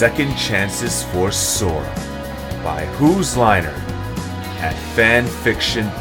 [0.00, 1.94] Second Chances for Sora
[2.64, 3.68] by Who's Liner
[4.58, 6.00] at fanfiction.net.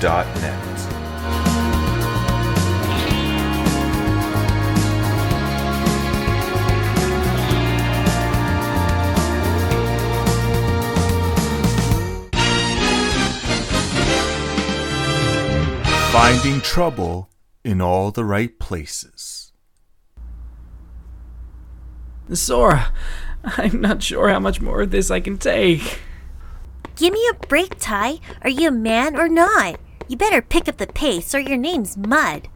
[16.13, 17.29] Finding trouble
[17.66, 19.52] in all the right places.
[22.32, 22.93] Sora,
[23.57, 26.02] I'm not sure how much more of this I can take.
[26.96, 28.20] Give me a break, Tai.
[28.42, 29.80] Are you a man or not?
[30.07, 32.50] You better pick up the pace or your name's Mud.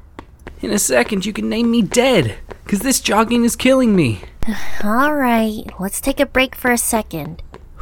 [0.61, 4.21] In a second, you can name me dead, because this jogging is killing me.
[4.83, 7.43] All right, let's take a break for a second.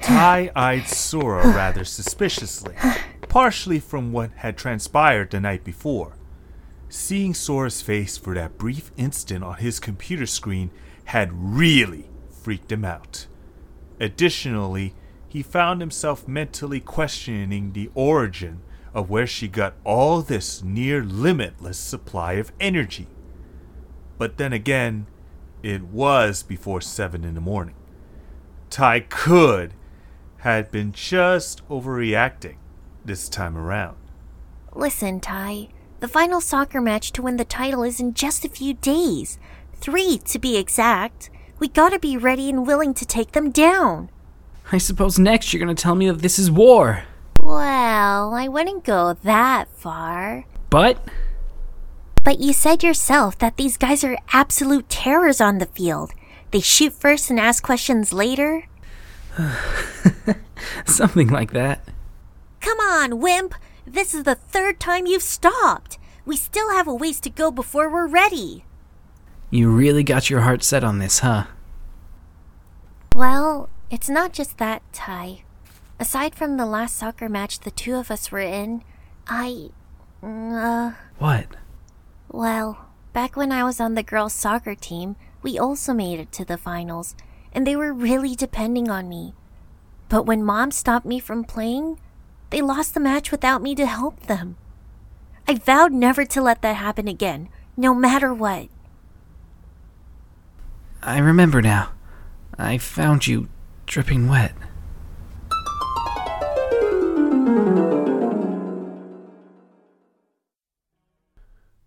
[0.00, 2.74] Tai eyed Sora rather suspiciously,
[3.28, 6.17] partially from what had transpired the night before.
[6.88, 10.70] Seeing Sora's face for that brief instant on his computer screen
[11.04, 13.26] had really freaked him out.
[14.00, 14.94] Additionally,
[15.28, 18.62] he found himself mentally questioning the origin
[18.94, 23.06] of where she got all this near limitless supply of energy.
[24.16, 25.06] But then again,
[25.62, 27.74] it was before 7 in the morning.
[28.70, 29.74] Tai could
[30.38, 32.56] had been just overreacting
[33.04, 33.96] this time around.
[34.74, 35.68] Listen, Tai.
[36.00, 39.36] The final soccer match to win the title is in just a few days.
[39.74, 41.28] Three, to be exact.
[41.58, 44.10] We gotta be ready and willing to take them down.
[44.70, 47.02] I suppose next you're gonna tell me that this is war.
[47.40, 50.44] Well, I wouldn't go that far.
[50.70, 51.04] But
[52.22, 56.12] But you said yourself that these guys are absolute terrors on the field.
[56.52, 58.68] They shoot first and ask questions later.
[60.86, 61.88] something like that.
[62.60, 63.54] Come on, wimp!
[63.88, 65.98] This is the third time you've stopped.
[66.26, 68.64] We still have a ways to go before we're ready.
[69.50, 71.44] You really got your heart set on this, huh?
[73.14, 75.42] Well, it's not just that, Tai.
[75.98, 78.82] Aside from the last soccer match the two of us were in,
[79.26, 79.70] I.
[80.22, 81.46] Uh, What?
[82.30, 86.44] well, back when I was on the girls' soccer team, we also made it to
[86.44, 87.16] the finals,
[87.52, 89.34] and they were really depending on me.
[90.08, 91.98] But when mom stopped me from playing,
[92.50, 94.56] they lost the match without me to help them.
[95.46, 98.68] I vowed never to let that happen again, no matter what.
[101.02, 101.92] I remember now.
[102.58, 103.48] I found you
[103.86, 104.52] dripping wet.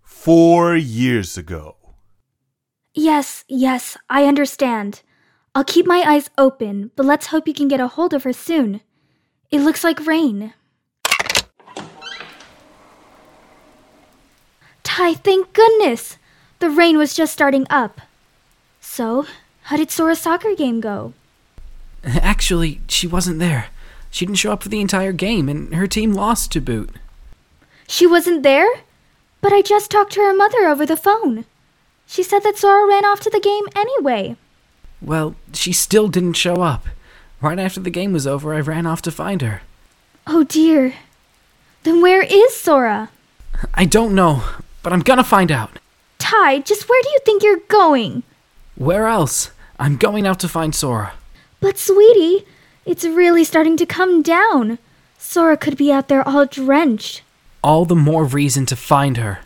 [0.02, 1.76] Four years ago.
[2.94, 5.02] Yes, yes, I understand.
[5.54, 8.34] I'll keep my eyes open, but let's hope you can get a hold of her
[8.34, 8.82] soon.
[9.52, 10.54] It looks like rain.
[14.84, 16.18] Tai, thank goodness!
[16.60, 18.02] The rain was just starting up.
[18.80, 19.26] So,
[19.64, 21.14] how did Sora's soccer game go?
[22.04, 23.68] Actually, she wasn't there.
[24.10, 26.92] She didn't show up for the entire game, and her team lost to boot.
[27.88, 28.68] She wasn't there?
[29.42, 31.46] But I just talked to her mother over the phone.
[32.06, 34.36] She said that Sora ran off to the game anyway.
[35.02, 36.86] Well, she still didn't show up.
[37.41, 39.62] Right after the game was over, I ran off to find her.
[40.28, 40.94] Oh dear.
[41.84, 43.09] Then where is Sora?
[43.74, 44.44] I don't know,
[44.84, 45.79] but I'm gonna find out.
[46.19, 48.24] Tai, just where do you think you're going?
[48.75, 49.52] Where else?
[49.79, 51.13] I'm going out to find Sora.
[51.59, 52.46] But sweetie,
[52.85, 54.78] it's really starting to come down.
[55.18, 57.23] Sora could be out there all drenched.
[57.63, 59.40] All the more reason to find her.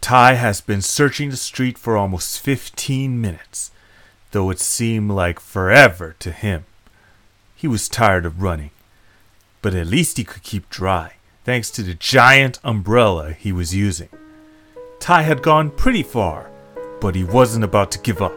[0.00, 3.70] Tai has been searching the street for almost 15 minutes,
[4.34, 6.64] though it seemed like forever to him.
[7.54, 8.72] He was tired of running,
[9.62, 11.12] but at least he could keep dry,
[11.44, 14.08] thanks to the giant umbrella he was using.
[14.98, 16.50] Tai had gone pretty far,
[17.00, 18.34] but he wasn't about to give up.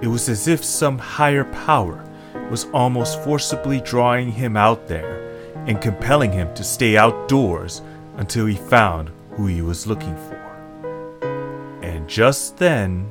[0.00, 2.04] It was as if some higher power
[2.48, 5.28] was almost forcibly drawing him out there
[5.66, 7.82] and compelling him to stay outdoors
[8.16, 11.80] until he found who he was looking for.
[11.82, 13.10] And just then,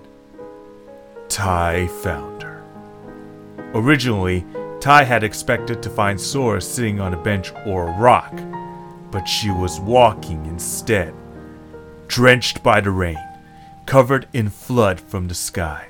[1.29, 2.63] Tai found her.
[3.73, 4.45] Originally,
[4.79, 8.33] Tai had expected to find Sora sitting on a bench or a rock,
[9.11, 11.13] but she was walking instead,
[12.07, 13.23] drenched by the rain,
[13.85, 15.87] covered in flood from the sky,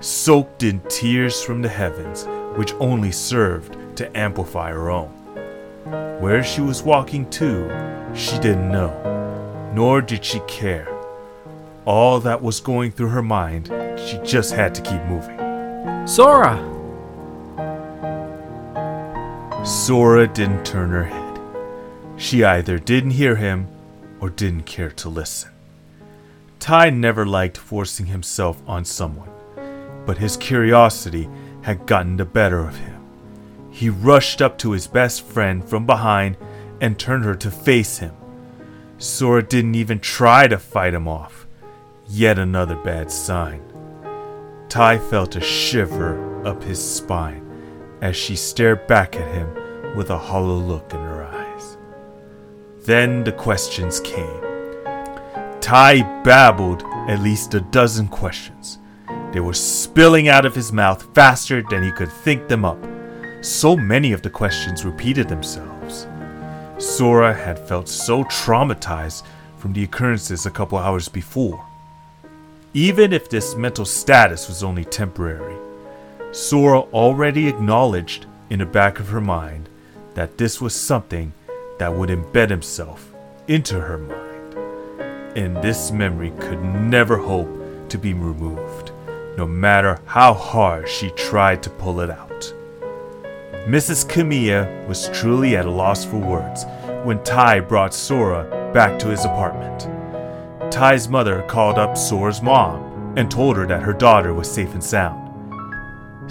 [0.00, 2.26] soaked in tears from the heavens,
[2.56, 5.10] which only served to amplify her own.
[6.20, 7.68] Where she was walking to,
[8.14, 10.88] she didn't know, nor did she care.
[11.84, 13.68] All that was going through her mind,
[14.06, 15.38] she just had to keep moving.
[16.06, 16.68] Sora!
[19.64, 21.40] Sora didn't turn her head.
[22.16, 23.68] She either didn't hear him
[24.20, 25.50] or didn't care to listen.
[26.58, 29.30] Tai never liked forcing himself on someone,
[30.06, 31.28] but his curiosity
[31.62, 33.00] had gotten the better of him.
[33.70, 36.36] He rushed up to his best friend from behind
[36.80, 38.14] and turned her to face him.
[38.98, 41.46] Sora didn't even try to fight him off.
[42.06, 43.71] Yet another bad sign.
[44.72, 47.46] Tai felt a shiver up his spine
[48.00, 51.76] as she stared back at him with a hollow look in her eyes.
[52.86, 54.40] Then the questions came.
[55.60, 58.78] Tai babbled at least a dozen questions.
[59.34, 62.82] They were spilling out of his mouth faster than he could think them up.
[63.42, 66.06] So many of the questions repeated themselves.
[66.78, 69.24] Sora had felt so traumatized
[69.58, 71.62] from the occurrences a couple hours before.
[72.74, 75.56] Even if this mental status was only temporary,
[76.30, 79.68] Sora already acknowledged in the back of her mind
[80.14, 81.34] that this was something
[81.78, 83.12] that would embed himself
[83.46, 84.54] into her mind.
[85.36, 88.90] And this memory could never hope to be removed,
[89.36, 92.54] no matter how hard she tried to pull it out.
[93.66, 94.06] Mrs.
[94.08, 96.64] Kamiya was truly at a loss for words
[97.04, 99.91] when Tai brought Sora back to his apartment.
[100.72, 104.82] Tai's mother called up Sora's mom and told her that her daughter was safe and
[104.82, 105.20] sound.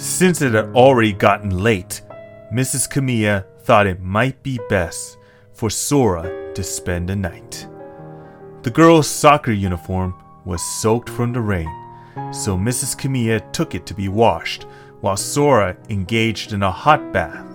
[0.01, 2.01] Since it had already gotten late,
[2.51, 2.89] Mrs.
[2.89, 5.19] Kamiya thought it might be best
[5.53, 7.67] for Sora to spend the night.
[8.63, 11.69] The girl's soccer uniform was soaked from the rain,
[12.31, 12.97] so Mrs.
[12.97, 14.65] Kamiya took it to be washed
[15.01, 17.45] while Sora engaged in a hot bath.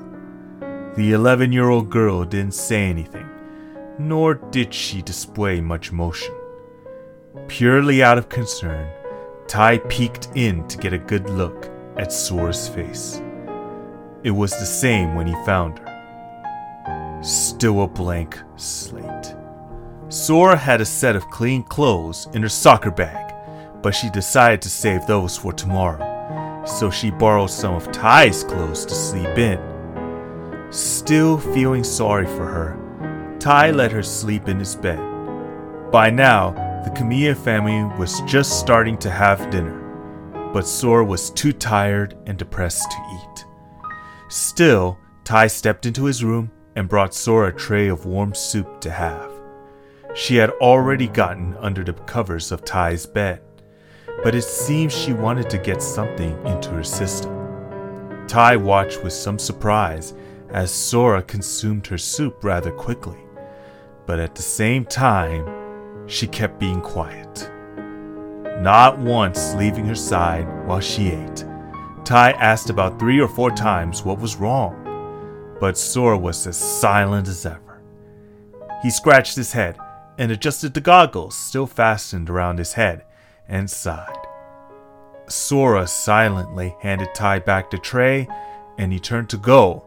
[0.95, 3.29] The 11 year old girl didn't say anything,
[3.99, 6.33] nor did she display much emotion.
[7.49, 8.89] Purely out of concern,
[9.47, 13.21] Tai peeked in to get a good look at Sora's face.
[14.23, 17.21] It was the same when he found her.
[17.23, 19.35] Still a blank slate.
[20.09, 23.35] Sora had a set of clean clothes in her soccer bag,
[23.83, 26.17] but she decided to save those for tomorrow
[26.67, 29.61] so she borrowed some of Tai's clothes to sleep in.
[30.71, 35.01] Still feeling sorry for her, Tai let her sleep in his bed.
[35.93, 39.79] By now, the Kamiya family was just starting to have dinner,
[40.55, 43.45] but Sora was too tired and depressed to eat.
[44.31, 48.91] Still, Tai stepped into his room and brought Sora a tray of warm soup to
[48.91, 49.31] have.
[50.15, 53.43] She had already gotten under the covers of Tai's bed
[54.23, 57.33] but it seems she wanted to get something into her system.
[58.27, 60.15] Tai watched with some surprise
[60.51, 63.19] as Sora consumed her soup rather quickly,
[64.07, 65.45] but at the same time,
[66.07, 67.51] she kept being quiet.
[68.61, 71.45] Not once leaving her side while she ate.
[72.05, 77.29] Tai asked about three or four times what was wrong, but Sora was as silent
[77.29, 77.83] as ever.
[78.83, 79.77] He scratched his head
[80.19, 83.05] and adjusted the goggles still fastened around his head
[83.49, 84.17] and sighed.
[85.29, 88.29] Sora silently handed Tai back the tray
[88.79, 89.85] and he turned to go.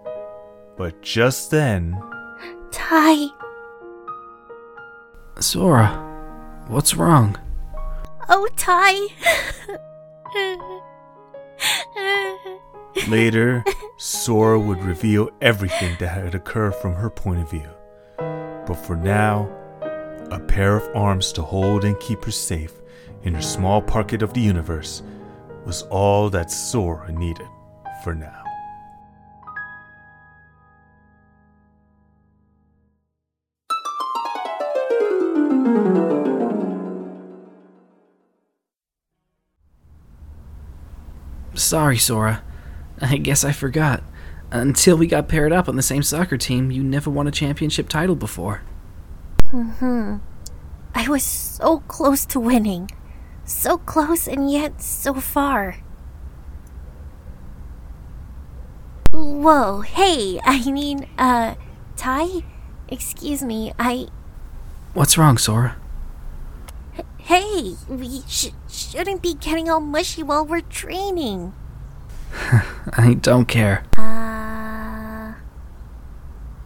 [0.78, 1.98] But just then.
[2.72, 3.28] Tai!
[5.40, 6.09] Sora,
[6.70, 7.36] what's wrong?
[8.30, 9.08] Oh, Tai!
[13.08, 13.64] Later,
[13.98, 17.70] Sora would reveal everything that had occurred from her point of view.
[18.18, 19.50] But for now,
[20.32, 22.74] a pair of arms to hold and keep her safe
[23.24, 25.02] in her small pocket of the universe
[25.66, 27.48] was all that Sora needed
[28.04, 28.49] for now.
[41.70, 42.42] Sorry, Sora.
[43.00, 44.02] I guess I forgot.
[44.50, 47.88] Until we got paired up on the same soccer team, you never won a championship
[47.88, 48.64] title before.
[49.52, 50.16] hmm.
[50.96, 52.90] I was so close to winning.
[53.46, 55.76] So close and yet so far.
[59.12, 61.54] Whoa, hey, I mean, uh,
[61.98, 62.44] Tai?
[62.88, 64.08] Excuse me, I.
[64.96, 65.76] What's wrong, Sora?
[67.30, 71.54] Hey, we sh- shouldn't be getting all mushy while we're training.
[72.34, 73.84] I don't care.
[73.96, 75.36] Uh.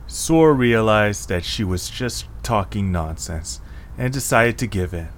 [0.08, 3.60] Sora realized that she was just talking nonsense
[3.98, 5.10] and decided to give in.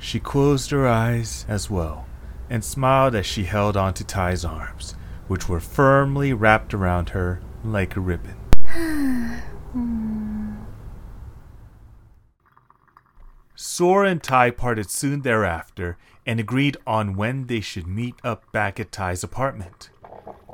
[0.00, 2.06] She closed her eyes as well
[2.50, 4.96] and smiled as she held onto Tai's arms,
[5.28, 8.34] which were firmly wrapped around her like a ribbon.
[13.60, 18.78] Sora and Tai parted soon thereafter and agreed on when they should meet up back
[18.78, 19.90] at Tai's apartment.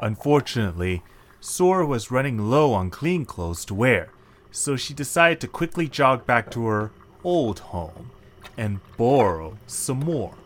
[0.01, 1.03] Unfortunately,
[1.39, 4.09] Sora was running low on clean clothes to wear,
[4.51, 6.93] so she decided to quickly jog back to her
[7.23, 8.11] old home
[8.57, 10.37] and borrow some more.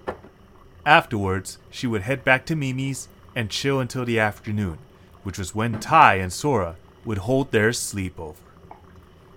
[0.84, 4.78] Afterwards, she would head back to Mimi's and chill until the afternoon,
[5.22, 6.74] which was when Tai and Sora
[7.04, 8.47] would hold their sleepover.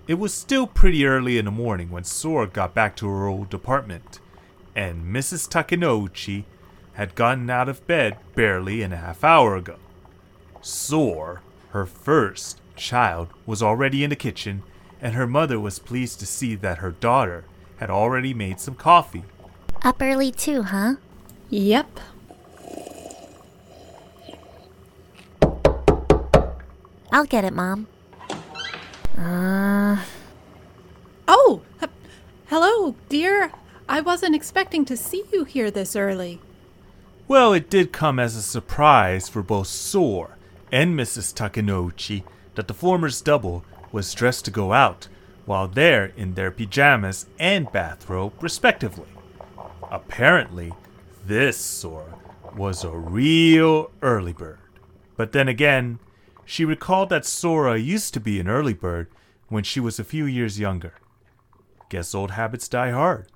[0.08, 3.54] It was still pretty early in the morning when Sora got back to her old
[3.54, 4.18] apartment,
[4.74, 5.48] and Mrs.
[5.48, 6.44] Takenouchi
[6.94, 9.76] had gotten out of bed barely an half hour ago.
[10.60, 11.40] Sora,
[11.70, 14.64] her first child, was already in the kitchen,
[15.00, 17.44] and her mother was pleased to see that her daughter
[17.76, 19.22] had already made some coffee.
[19.82, 20.96] Up early too, huh?
[21.48, 22.00] Yep.
[27.12, 27.86] I'll get it, Mom.
[29.18, 30.02] Uh,
[31.28, 31.88] Oh, h-
[32.46, 33.52] hello, dear.
[33.88, 36.40] I wasn't expecting to see you here this early.
[37.28, 40.36] Well, it did come as a surprise for both Sora
[40.70, 41.32] and Mrs.
[41.34, 45.08] Takenouchi that the former's double was dressed to go out,
[45.46, 49.06] while they're in their pajamas and bathrobe, respectively.
[49.90, 50.72] Apparently,
[51.26, 52.14] this Sora
[52.56, 54.58] was a real early bird.
[55.16, 55.98] But then again,
[56.44, 59.08] she recalled that Sora used to be an early bird
[59.48, 60.94] when she was a few years younger.
[61.88, 63.26] Guess old habits die hard.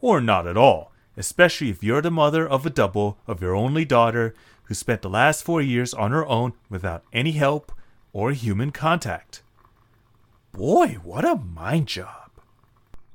[0.00, 3.84] Or not at all, especially if you're the mother of a double of your only
[3.84, 4.34] daughter
[4.64, 7.72] who spent the last four years on her own without any help
[8.12, 9.42] or human contact.
[10.52, 12.30] Boy, what a mind job.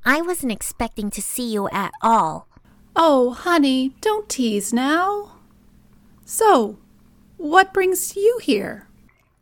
[0.06, 2.48] I wasn't expecting to see you at all.
[2.96, 5.38] Oh, honey, don't tease now.
[6.26, 6.78] So,
[7.38, 8.89] what brings you here?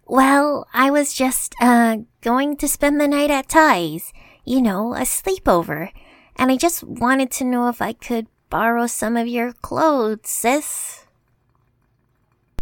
[0.09, 4.13] Well, I was just, uh, going to spend the night at Tai's.
[4.45, 5.91] You know, a sleepover.
[6.37, 11.05] And I just wanted to know if I could borrow some of your clothes, sis.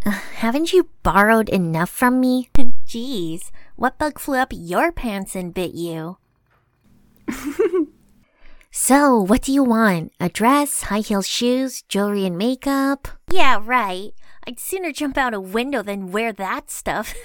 [0.03, 2.49] Uh, haven't you borrowed enough from me?
[2.87, 6.17] Jeez, what bug flew up your pants and bit you?
[8.71, 10.11] so, what do you want?
[10.19, 13.07] A dress, high heel shoes, jewelry and makeup?
[13.29, 14.13] Yeah, right.
[14.47, 17.15] I'd sooner jump out a window than wear that stuff.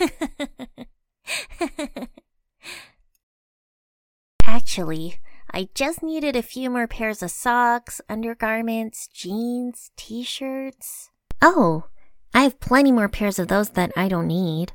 [4.43, 5.21] Actually,
[5.53, 11.11] I just needed a few more pairs of socks, undergarments, jeans, t shirts.
[11.43, 11.85] Oh,
[12.33, 14.73] I have plenty more pairs of those that I don't need.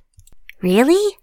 [0.61, 1.17] Really?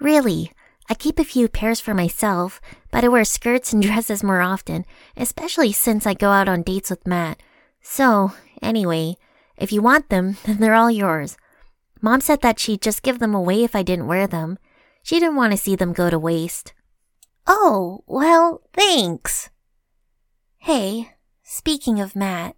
[0.00, 0.52] Really,
[0.88, 4.84] I keep a few pairs for myself, but I wear skirts and dresses more often,
[5.16, 7.42] especially since I go out on dates with Matt.
[7.82, 9.16] So, anyway,
[9.56, 11.36] if you want them, then they're all yours.
[12.00, 14.58] Mom said that she'd just give them away if I didn't wear them.
[15.02, 16.72] She didn't want to see them go to waste.
[17.46, 19.50] Oh, well, thanks.
[20.58, 21.10] Hey,
[21.42, 22.56] speaking of Matt,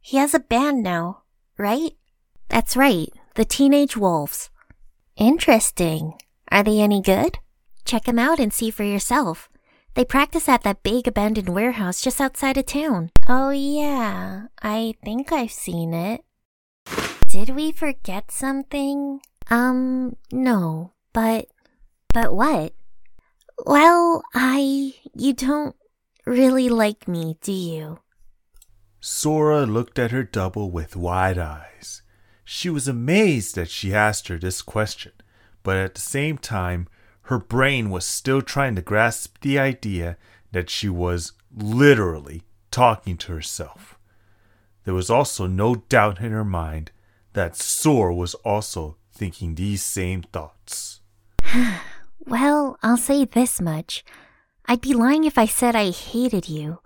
[0.00, 1.22] he has a band now,
[1.56, 1.92] right?
[2.48, 4.50] That's right, the Teenage Wolves.
[5.16, 6.14] Interesting.
[6.50, 7.38] Are they any good?
[7.84, 9.48] Check them out and see for yourself.
[9.94, 13.10] They practice at that big abandoned warehouse just outside of town.
[13.26, 16.22] Oh, yeah, I think I've seen it.
[17.36, 19.20] Did we forget something?
[19.50, 21.48] Um, no, but.
[22.14, 22.72] But what?
[23.66, 24.94] Well, I.
[25.14, 25.76] You don't
[26.24, 27.98] really like me, do you?
[29.00, 32.00] Sora looked at her double with wide eyes.
[32.42, 35.12] She was amazed that she asked her this question,
[35.62, 36.88] but at the same time,
[37.24, 40.16] her brain was still trying to grasp the idea
[40.52, 43.98] that she was literally talking to herself.
[44.84, 46.92] There was also no doubt in her mind
[47.36, 51.00] that Sora was also thinking these same thoughts.
[52.28, 54.02] Well, I'll say this much.
[54.66, 56.80] I'd be lying if I said I hated you.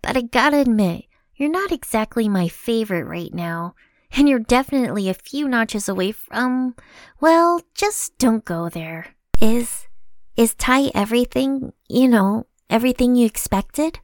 [0.00, 3.74] But I gotta admit, you're not exactly my favorite right now.
[4.12, 6.76] And you're definitely a few notches away from.
[7.20, 9.16] Well, just don't go there.
[9.42, 9.88] Is.
[10.36, 13.98] Is Tai everything, you know, everything you expected?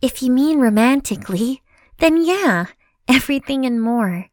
[0.00, 1.60] If you mean romantically,
[1.98, 2.68] then yeah,
[3.06, 4.31] everything and more.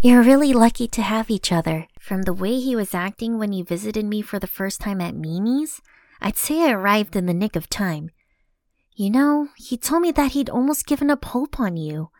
[0.00, 1.88] You're really lucky to have each other.
[1.98, 5.16] From the way he was acting when he visited me for the first time at
[5.16, 5.82] Mimi's,
[6.20, 8.10] I'd say I arrived in the nick of time.
[8.94, 12.10] You know, he told me that he'd almost given up hope on you.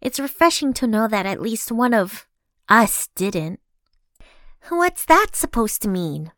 [0.00, 2.28] It's refreshing to know that at least one of
[2.68, 3.58] us didn't.
[4.68, 6.30] What's that supposed to mean?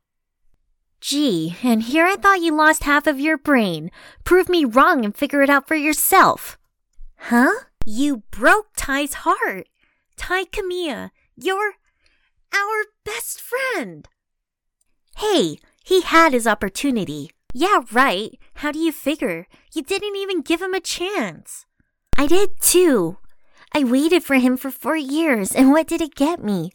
[1.02, 3.90] Gee, and here I thought you lost half of your brain.
[4.24, 6.56] Prove me wrong and figure it out for yourself.
[7.16, 7.52] Huh?
[7.84, 9.66] You broke Tai's heart.
[10.18, 11.74] Tai Kamiya, you're
[12.52, 14.06] our best friend.
[15.16, 17.30] Hey, he had his opportunity.
[17.54, 18.38] Yeah, right.
[18.56, 19.46] How do you figure?
[19.72, 21.64] You didn't even give him a chance.
[22.18, 23.16] I did too.
[23.72, 26.72] I waited for him for four years, and what did it get me?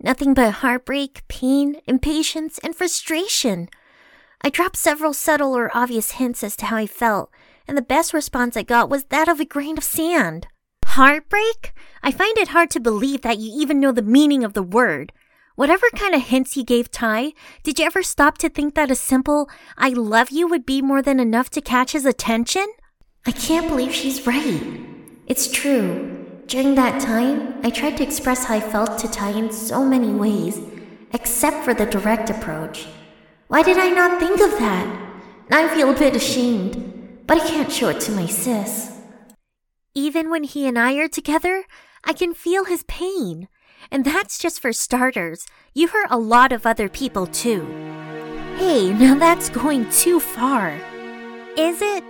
[0.00, 3.68] Nothing but heartbreak, pain, impatience, and frustration.
[4.42, 7.30] I dropped several subtle or obvious hints as to how I felt,
[7.66, 10.46] and the best response I got was that of a grain of sand.
[10.92, 11.72] Heartbreak?
[12.02, 15.10] I find it hard to believe that you even know the meaning of the word.
[15.54, 17.32] Whatever kind of hints you gave Tai,
[17.62, 21.00] did you ever stop to think that a simple I love you would be more
[21.00, 22.66] than enough to catch his attention?
[23.24, 24.62] I can't believe she's right.
[25.26, 26.26] It's true.
[26.46, 30.12] During that time, I tried to express how I felt to Tai in so many
[30.12, 30.60] ways,
[31.14, 32.86] except for the direct approach.
[33.48, 34.86] Why did I not think of that?
[35.50, 38.91] I feel a bit ashamed, but I can't show it to my sis.
[39.94, 41.64] Even when he and I are together,
[42.02, 43.48] I can feel his pain.
[43.90, 45.46] And that's just for starters.
[45.74, 47.66] You hurt a lot of other people too.
[48.56, 50.70] Hey, now that's going too far.
[51.58, 52.02] Is it?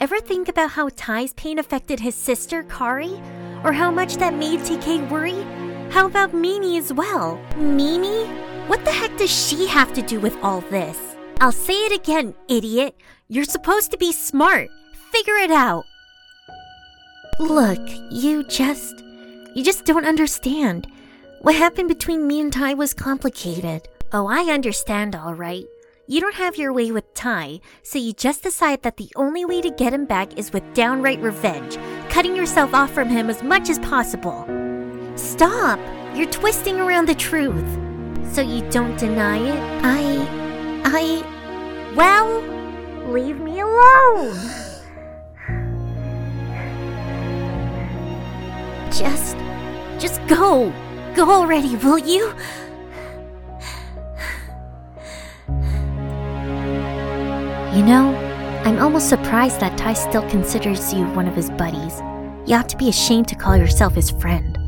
[0.00, 3.22] Ever think about how Tai's pain affected his sister, Kari?
[3.64, 5.42] Or how much that made TK worry?
[5.90, 7.40] How about Mimi as well?
[7.56, 8.26] Mimi?
[8.66, 10.98] What the heck does she have to do with all this?
[11.40, 12.94] I'll say it again, idiot.
[13.28, 14.68] You're supposed to be smart.
[15.10, 15.86] Figure it out.
[17.40, 17.80] Look,
[18.10, 19.02] you just.
[19.54, 20.86] You just don't understand.
[21.40, 23.88] What happened between me and Tai was complicated.
[24.12, 25.64] Oh, I understand, all right.
[26.06, 29.62] You don't have your way with Tai, so you just decide that the only way
[29.62, 31.78] to get him back is with downright revenge,
[32.10, 34.44] cutting yourself off from him as much as possible.
[35.16, 35.80] Stop!
[36.14, 37.78] You're twisting around the truth.
[38.34, 39.82] So you don't deny it?
[39.82, 40.82] I.
[40.84, 41.94] I.
[41.96, 42.42] Well,
[43.10, 44.68] leave me alone!
[48.92, 49.36] Just.
[49.98, 50.72] Just go!
[51.14, 52.34] Go already, will you?
[57.74, 58.14] You know,
[58.64, 62.00] I'm almost surprised that Tai still considers you one of his buddies.
[62.46, 64.58] You ought to be ashamed to call yourself his friend.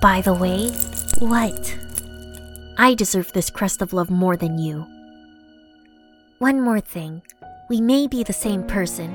[0.00, 0.68] By the way,
[1.18, 1.78] what?
[2.78, 4.86] I deserve this crest of love more than you.
[6.38, 7.22] One more thing.
[7.68, 9.14] We may be the same person,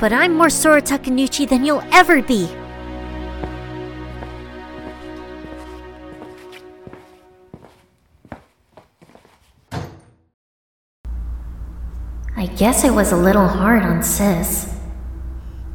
[0.00, 2.48] but I'm more Sora Takenouchi than you'll ever be.
[12.34, 14.74] I guess I was a little hard on Sis.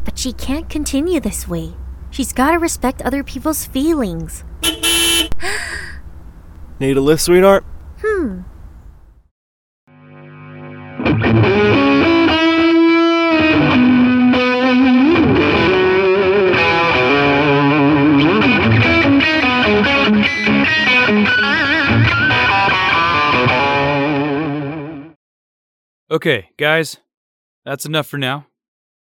[0.03, 1.75] But she can't continue this way.
[2.09, 4.43] She's gotta respect other people's feelings.
[6.79, 7.63] Need a lift, sweetheart?
[8.01, 8.41] Hmm.
[26.25, 26.97] Okay, guys,
[27.65, 28.47] that's enough for now.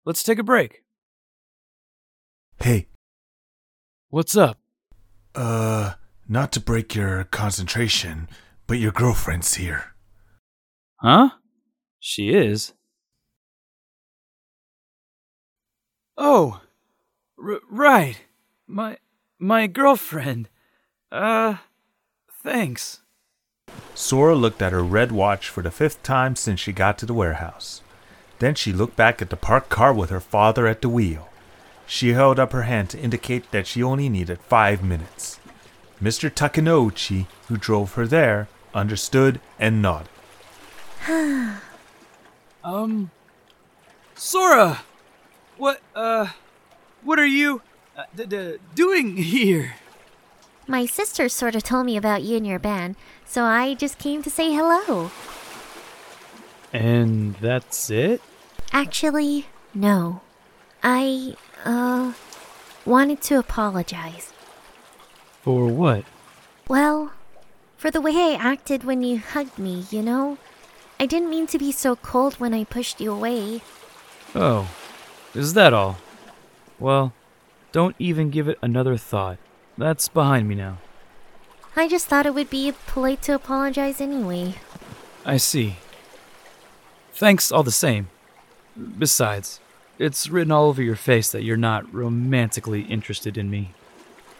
[0.05, 0.85] Let's take a break.
[2.63, 2.87] Hey,
[4.11, 4.59] What's up?
[5.35, 5.95] uh,
[6.29, 8.29] not to break your concentration,
[8.69, 9.93] but your girlfriend's here.
[11.01, 11.31] Huh?
[11.99, 12.75] She is.
[16.17, 16.61] Oh,
[17.45, 18.21] r- right.
[18.69, 18.99] My
[19.41, 20.49] my girlfriend.
[21.11, 21.57] Uh,
[22.45, 23.01] thanks.
[23.95, 27.15] Sora looked at her red watch for the fifth time since she got to the
[27.15, 27.83] warehouse.
[28.39, 31.29] Then she looked back at the parked car with her father at the wheel.
[31.87, 35.39] She held up her hand to indicate that she only needed five minutes.
[36.03, 36.31] Mr.
[36.31, 40.09] Takenouchi, who drove her there, understood and nodded.
[42.63, 43.11] Um,
[44.15, 44.83] Sora,
[45.57, 46.29] what uh,
[47.03, 47.63] what are you
[47.97, 49.77] uh, d- d- doing here?
[50.71, 52.95] My sister sort of told me about you and your band,
[53.27, 55.11] so I just came to say hello.
[56.73, 58.23] And that's it?
[58.73, 60.21] Actually, no.
[60.81, 62.13] I, uh,
[62.87, 64.33] wanted to apologize.
[65.43, 66.05] For what?
[66.69, 67.15] Well,
[67.77, 70.39] for the way I acted when you hugged me, you know?
[71.01, 73.63] I didn't mean to be so cold when I pushed you away.
[74.37, 74.71] Oh,
[75.35, 75.97] is that all?
[76.79, 77.13] Well,
[77.73, 79.39] don't even give it another thought.
[79.79, 80.79] That's behind me now.
[81.77, 84.57] I just thought it would be polite to apologize anyway.
[85.25, 85.77] I see.
[87.13, 88.09] Thanks all the same.
[88.99, 89.61] Besides,
[89.99, 93.73] it's written all over your face that you're not romantically interested in me.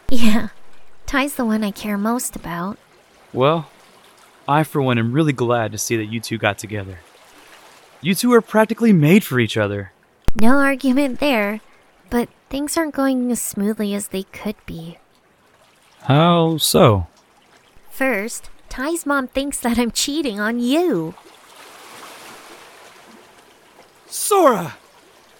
[0.09, 0.49] Yeah,
[1.05, 2.77] Tai's the one I care most about.
[3.31, 3.69] Well,
[4.47, 6.99] I for one am really glad to see that you two got together.
[8.01, 9.91] You two are practically made for each other.
[10.35, 11.61] No argument there,
[12.09, 14.97] but things aren't going as smoothly as they could be.
[16.03, 17.07] How so?
[17.89, 21.13] First, Tai's mom thinks that I'm cheating on you.
[24.07, 24.77] Sora!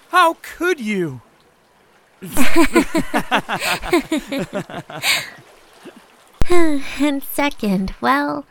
[0.10, 1.21] How could you?
[6.50, 8.45] and second, well,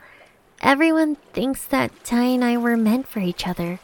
[0.61, 3.79] everyone thinks that Tai and I were meant for each other.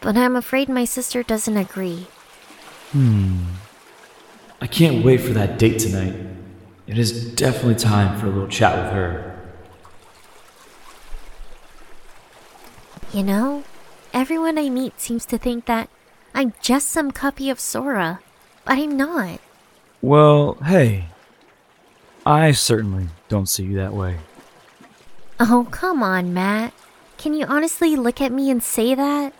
[0.00, 2.06] but I'm afraid my sister doesn't agree.
[2.92, 3.44] Hmm.
[4.60, 6.14] I can't wait for that date tonight.
[6.88, 9.38] It is definitely time for a little chat with her.
[13.12, 13.64] You know,
[14.14, 15.90] everyone I meet seems to think that
[16.34, 18.20] I'm just some copy of Sora,
[18.64, 19.38] but I'm not.
[20.00, 21.06] Well, hey.
[22.24, 24.18] I certainly don't see you that way.
[25.38, 26.72] Oh, come on, Matt.
[27.18, 29.34] Can you honestly look at me and say that?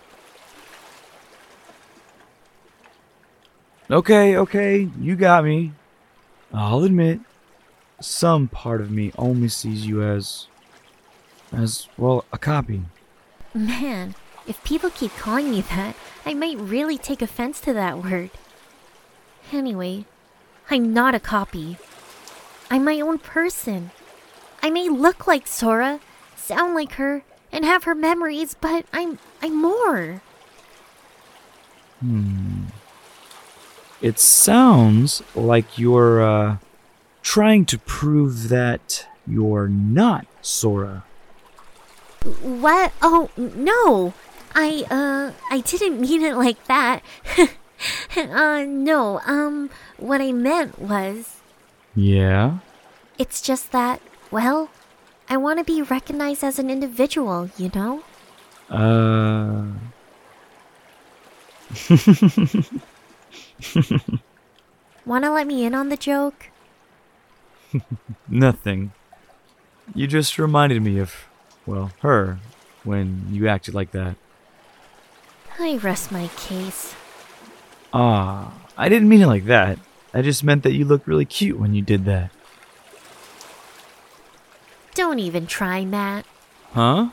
[3.91, 5.73] Okay, okay, you got me.
[6.53, 7.21] I'll admit,
[8.01, 10.47] some part of me only sees you as.
[11.53, 12.83] as, well, a copy.
[13.55, 14.15] Man,
[14.47, 18.31] if people keep calling me that, I might really take offense to that word.
[19.53, 20.05] Anyway,
[20.71, 21.79] I'm not a copy.
[22.71, 23.91] I'm my own person.
[24.63, 26.01] I may look like Sora,
[26.37, 30.21] sound like her, and have her memories, but I'm I'm more.
[32.01, 32.65] Hmm.
[34.01, 36.57] It sounds like you're, uh,
[37.29, 41.05] trying to prove that you're not Sora.
[42.41, 42.91] What?
[43.03, 44.14] Oh, no.
[44.55, 47.03] I uh I didn't mean it like that.
[48.17, 49.21] uh no.
[49.27, 51.37] Um what I meant was
[51.95, 52.61] Yeah?
[53.19, 54.71] it's just that well,
[55.29, 58.05] I want to be recognized as an individual, you know?
[58.71, 59.64] Uh.
[65.05, 66.51] Want to let me in on the joke?
[68.28, 68.92] Nothing.
[69.94, 71.14] You just reminded me of,
[71.66, 72.38] well, her
[72.85, 74.16] when you acted like that.
[75.59, 76.94] I rest my case.
[77.92, 79.78] Ah, I didn't mean it like that.
[80.14, 82.31] I just meant that you looked really cute when you did that.
[84.94, 86.26] Don't even try, Matt.
[86.72, 87.11] Huh?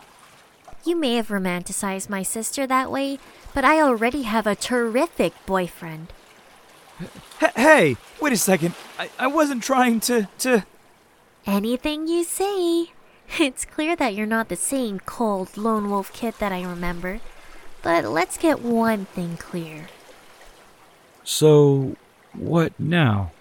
[0.86, 3.20] You may have romanticized my sister that way,
[3.54, 6.14] but I already have a terrific boyfriend.
[7.42, 8.74] H- hey, wait a second.
[8.98, 10.66] I, I wasn't trying to to.
[11.46, 12.92] Anything you say.
[13.40, 17.22] It's clear that you're not the same cold lone wolf kid that I remember.
[17.82, 19.88] But let's get one thing clear.
[21.24, 21.96] So,
[22.34, 23.32] what now?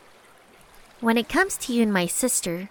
[1.01, 2.71] When it comes to you and my sister,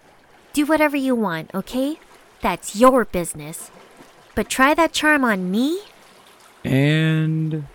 [0.53, 1.99] do whatever you want, okay?
[2.41, 3.69] That's your business.
[4.33, 5.81] But try that charm on me,
[6.63, 7.65] And.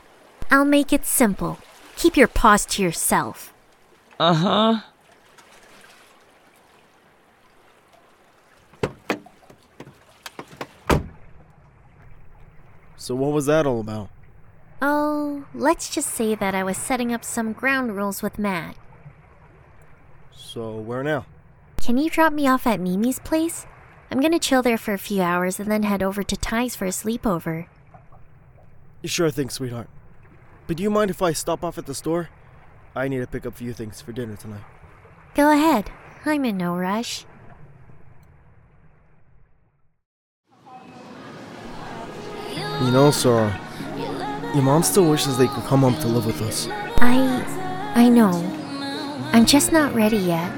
[0.50, 1.58] I'll make it simple.
[1.98, 3.52] Keep your paws to yourself.
[4.20, 4.80] Uh huh.
[12.96, 14.10] So what was that all about?
[14.80, 18.76] Oh, let's just say that I was setting up some ground rules with Matt.
[20.30, 21.26] So where now?
[21.82, 23.66] Can you drop me off at Mimi's place?
[24.08, 26.84] I'm gonna chill there for a few hours and then head over to Tai's for
[26.84, 27.66] a sleepover.
[29.02, 29.88] You sure thing, sweetheart.
[30.68, 32.28] But do you mind if I stop off at the store?
[32.94, 34.60] I need to pick up a few things for dinner tonight.
[35.34, 35.90] Go ahead.
[36.26, 37.24] I'm in no rush.
[42.82, 43.58] You know, Sora,
[44.54, 46.68] your mom still wishes they could come home to live with us.
[46.98, 47.42] I.
[47.94, 48.30] I know.
[49.32, 50.52] I'm just not ready yet.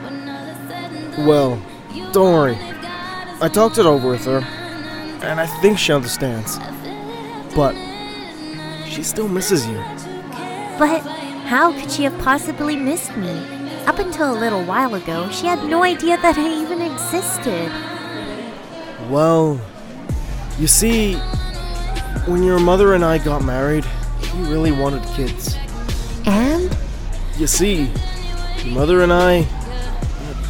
[1.20, 1.62] Well,
[2.12, 2.58] don't worry.
[3.40, 4.40] I talked it over with her,
[5.22, 6.58] and I think she understands.
[7.54, 7.76] But
[8.90, 9.76] she still misses you.
[10.78, 11.00] But
[11.46, 13.30] how could she have possibly missed me?
[13.86, 17.70] Up until a little while ago, she had no idea that I even existed.
[19.10, 19.60] Well,
[20.58, 21.14] you see,
[22.26, 23.84] when your mother and I got married,
[24.36, 25.56] we really wanted kids.
[26.26, 26.76] And?
[27.36, 27.90] You see,
[28.64, 29.46] your mother and I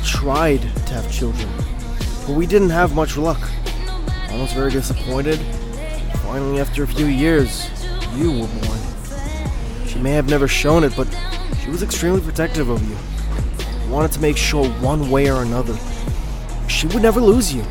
[0.04, 1.48] tried to have children,
[2.26, 3.40] but we didn't have much luck.
[4.28, 5.38] I was very disappointed.
[6.22, 7.70] Finally, after a few years,
[8.16, 8.80] you were born.
[9.86, 11.08] She may have never shown it, but
[11.62, 12.96] she was extremely protective of you.
[13.90, 15.76] Wanted to make sure one way or another
[16.68, 17.62] she would never lose you.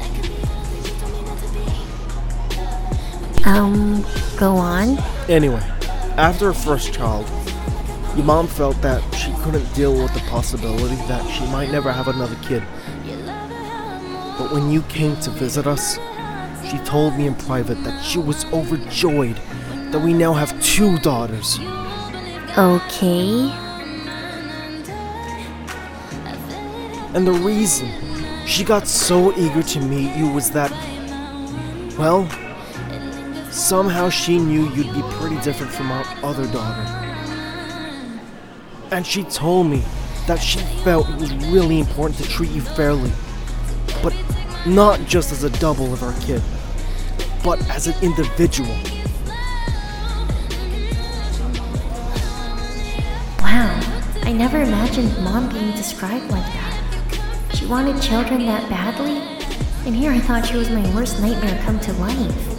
[3.46, 4.06] Um,
[4.38, 4.98] go on.
[5.28, 5.64] Anyway,
[6.18, 7.28] after her first child,
[8.16, 12.08] your mom felt that she couldn't deal with the possibility that she might never have
[12.08, 12.62] another kid.
[14.38, 15.98] But when you came to visit us,
[16.70, 19.40] she told me in private that she was overjoyed
[19.92, 21.60] that we now have two daughters.
[22.58, 23.52] Okay.
[27.16, 27.90] And the reason
[28.46, 30.72] she got so eager to meet you was that,
[31.98, 32.30] well,
[33.52, 36.82] somehow she knew you'd be pretty different from our other daughter.
[38.92, 39.84] And she told me
[40.28, 43.12] that she felt it was really important to treat you fairly,
[44.04, 44.14] but
[44.68, 46.42] not just as a double of our kid,
[47.44, 48.76] but as an individual.
[54.40, 57.50] Never imagined mom being described like that.
[57.56, 59.18] She wanted children that badly,
[59.86, 62.56] and here I thought she was my worst nightmare come to life.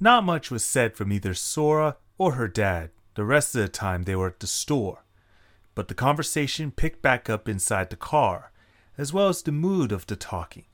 [0.00, 4.04] Not much was said from either Sora or her dad the rest of the time
[4.04, 5.04] they were at the store,
[5.78, 8.50] but the conversation picked back up inside the car,
[8.98, 10.64] as well as the mood of the talking,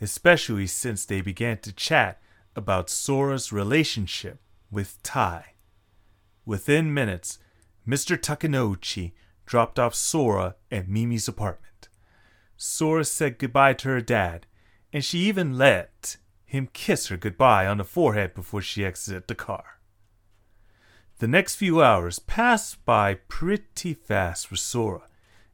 [0.00, 2.22] especially since they began to chat
[2.54, 4.38] about Sora's relationship
[4.70, 5.46] with Tai.
[6.44, 7.40] Within minutes,
[7.88, 8.16] Mr.
[8.16, 9.14] Takenouchi
[9.46, 11.88] dropped off Sora at Mimi's apartment.
[12.56, 14.46] Sora said goodbye to her dad,
[14.92, 19.34] and she even let him kiss her goodbye on the forehead before she exited the
[19.34, 19.75] car.
[21.18, 25.08] The next few hours passed by pretty fast for Sora,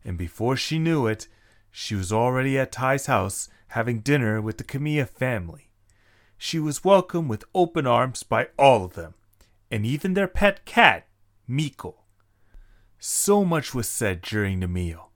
[0.04, 1.28] and before she knew it,
[1.70, 5.70] she was already at Tai's house having dinner with the Kamiya family.
[6.36, 9.14] She was welcomed with open arms by all of them,
[9.70, 11.06] and even their pet cat,
[11.46, 12.00] Miko.
[12.98, 15.10] So much was said during the meal.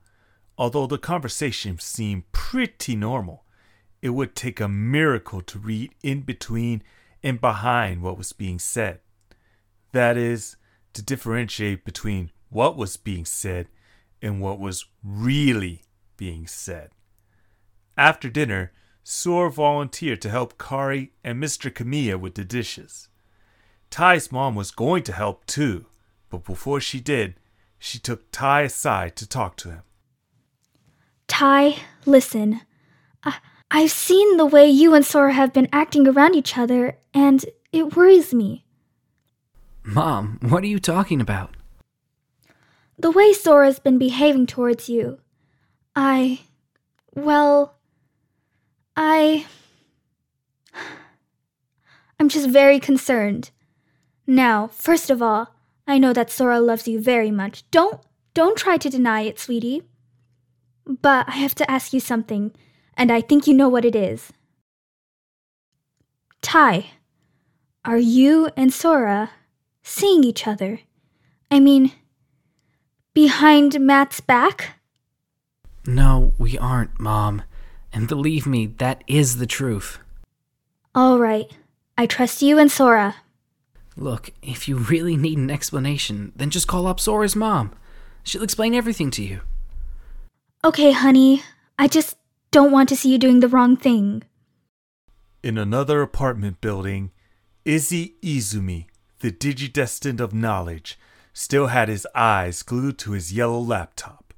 [0.57, 3.43] Although the conversation seemed pretty normal,
[4.01, 6.83] it would take a miracle to read in between
[7.21, 9.01] and behind what was being said.
[9.91, 10.57] That is,
[10.93, 13.67] to differentiate between what was being said
[14.21, 15.83] and what was really
[16.17, 16.91] being said.
[17.95, 18.71] After dinner,
[19.03, 21.71] Sora volunteered to help Kari and Mr.
[21.71, 23.09] Kamiya with the dishes.
[23.89, 25.85] Tai's mom was going to help too,
[26.29, 27.35] but before she did,
[27.79, 29.83] she took Tai aside to talk to him.
[31.27, 32.61] Tai, listen.
[33.23, 33.35] I,
[33.71, 37.95] I've seen the way you and Sora have been acting around each other, and it
[37.95, 38.65] worries me.
[39.89, 41.55] Mom, what are you talking about?
[42.99, 45.19] The way Sora's been behaving towards you.
[45.95, 46.41] I.
[47.15, 47.77] Well.
[48.97, 49.45] I.
[52.19, 53.51] I'm just very concerned.
[54.27, 55.55] Now, first of all,
[55.87, 57.63] I know that Sora loves you very much.
[57.71, 58.01] Don't
[58.33, 59.83] don't try to deny it, sweetie.
[60.85, 62.51] But I have to ask you something,
[62.97, 64.33] and I think you know what it is.
[66.41, 66.87] Tai,
[67.85, 69.31] are you and Sora
[69.87, 70.81] seeing each other?
[71.49, 71.91] I mean,
[73.13, 74.75] behind Matt's back?
[75.85, 77.43] No, we aren't, Mom.
[77.93, 79.99] And believe me, that is the truth.
[80.93, 81.49] All right.
[81.97, 83.15] I trust you and Sora.
[83.95, 87.73] Look, if you really need an explanation, then just call up Sora's mom.
[88.23, 89.41] She'll explain everything to you.
[90.63, 91.41] Okay, honey.
[91.79, 92.17] I just
[92.51, 94.23] don't want to see you doing the wrong thing.
[95.41, 97.11] In another apartment building,
[97.65, 98.85] Izzy Izumi,
[99.19, 100.97] the digidestined of knowledge,
[101.33, 104.33] still had his eyes glued to his yellow laptop.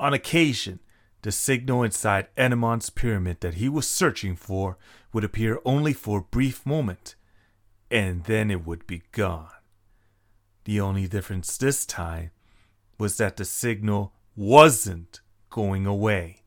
[0.00, 0.80] On occasion,
[1.22, 4.76] the signal inside Etemon's pyramid that he was searching for
[5.12, 7.14] would appear only for a brief moment,
[7.90, 9.48] and then it would be gone.
[10.64, 12.30] The only difference this time
[12.98, 16.42] was that the signal wasn't going away.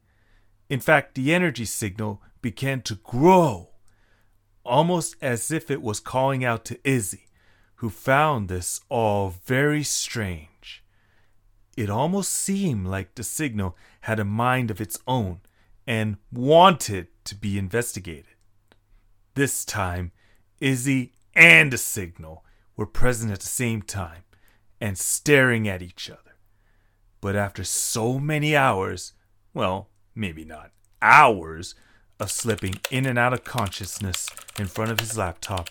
[0.70, 3.70] In fact, the energy signal began to grow,
[4.64, 7.27] almost as if it was calling out to Izzy,
[7.78, 10.84] who found this all very strange.
[11.76, 15.42] It almost seemed like the signal had a mind of its own
[15.86, 18.36] and wanted to be investigated.
[19.36, 20.12] This time,
[20.60, 22.44] Izzy and the signal
[22.76, 24.24] were present at the same time
[24.82, 26.36] and staring at each other.
[27.22, 29.14] But after so many hours,
[29.54, 31.76] well, maybe not hours,
[32.20, 35.70] of slipping in and out of consciousness in front of his laptop,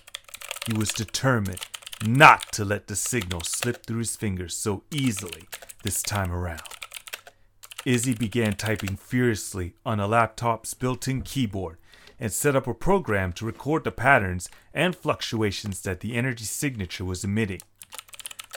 [0.66, 1.60] he was determined
[2.04, 5.44] not to let the signal slip through his fingers so easily
[5.82, 6.60] this time around.
[7.84, 11.78] Izzy began typing furiously on a laptop's built in keyboard
[12.18, 17.04] and set up a program to record the patterns and fluctuations that the energy signature
[17.04, 17.60] was emitting.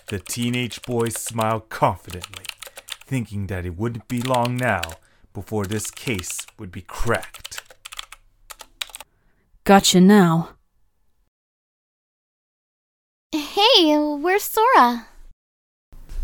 [0.07, 2.45] The teenage boy smiled confidently,
[3.05, 4.81] thinking that it wouldn't be long now
[5.33, 7.61] before this case would be cracked.
[9.63, 10.49] Gotcha now.
[13.31, 15.07] Hey, where's Sora?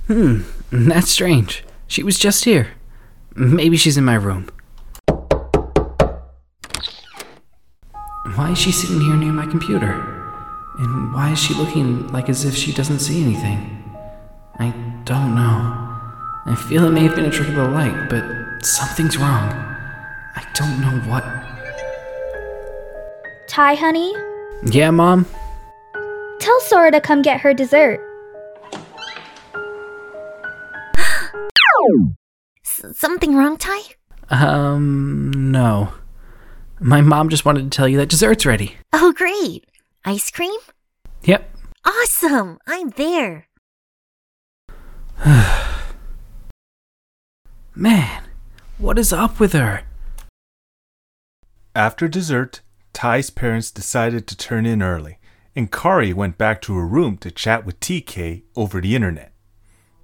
[0.07, 0.41] Hmm,
[0.71, 1.63] that's strange.
[1.87, 2.69] She was just here.
[3.35, 4.49] Maybe she's in my room.
[8.35, 9.91] Why is she sitting here near my computer?
[10.79, 13.83] And why is she looking like as if she doesn't see anything?
[14.57, 14.71] I
[15.05, 15.83] don't know.
[16.47, 19.51] I feel it may have been a trick of the light, but something's wrong.
[20.35, 21.23] I don't know what.
[23.47, 24.13] Tai, honey,
[24.65, 25.25] Yeah, Mom?
[26.45, 27.99] Tell Sora to come get her dessert.
[32.93, 33.81] Something wrong, Tai?
[34.29, 35.95] Um, no.
[36.79, 38.75] My mom just wanted to tell you that dessert's ready.
[38.93, 39.65] Oh, great.
[40.05, 40.59] Ice cream?
[41.23, 41.49] Yep.
[41.83, 42.59] Awesome.
[42.67, 43.47] I'm there.
[47.73, 48.23] Man,
[48.77, 49.81] what is up with her?
[51.73, 52.61] After dessert,
[52.93, 55.17] Tai's parents decided to turn in early,
[55.55, 59.31] and Kari went back to her room to chat with TK over the internet.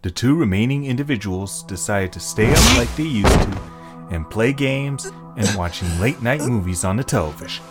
[0.02, 3.62] The two remaining individuals decided to stay up like they used to
[4.10, 7.64] and play games and watching late night movies on the television.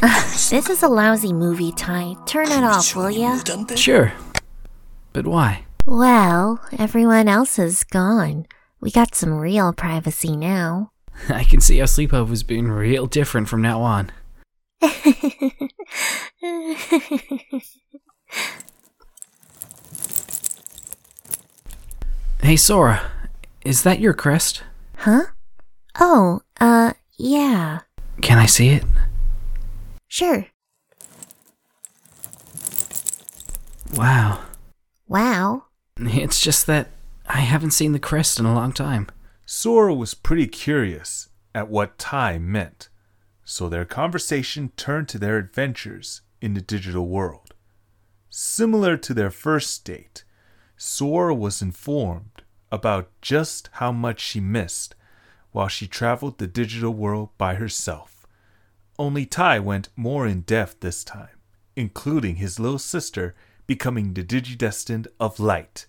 [0.50, 2.14] This is a lousy movie, Tai.
[2.26, 3.38] Turn it off, will ya?
[3.74, 4.12] Sure.
[5.12, 5.64] But why?
[5.84, 8.46] Well, everyone else is gone.
[8.80, 10.92] We got some real privacy now.
[11.28, 14.12] I can see how sleepovers being real different from now on.
[22.40, 23.10] Hey, Sora,
[23.64, 24.62] is that your crest?
[24.98, 25.24] huh?
[26.00, 27.80] Oh, uh, yeah.
[28.22, 28.84] Can I see it?
[30.06, 30.46] Sure.
[33.94, 34.40] Wow.
[35.08, 35.64] Wow.
[35.98, 36.88] It's just that
[37.28, 39.08] I haven't seen the crest in a long time.
[39.44, 42.88] Sora was pretty curious at what Tai meant,
[43.44, 47.54] so their conversation turned to their adventures in the digital world.
[48.30, 50.24] Similar to their first date,
[50.76, 54.94] Sora was informed about just how much she missed
[55.52, 58.26] while she traveled the digital world by herself.
[58.98, 61.38] Only Tai went more in depth this time,
[61.76, 63.34] including his little sister
[63.66, 65.86] becoming the Digidestined of Light